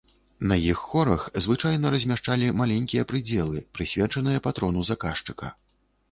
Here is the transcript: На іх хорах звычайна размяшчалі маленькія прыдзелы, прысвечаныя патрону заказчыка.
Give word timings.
На 0.51 0.55
іх 0.69 0.77
хорах 0.91 1.25
звычайна 1.45 1.91
размяшчалі 1.95 2.47
маленькія 2.61 3.03
прыдзелы, 3.11 3.61
прысвечаныя 3.77 4.39
патрону 4.47 4.81
заказчыка. 4.89 5.51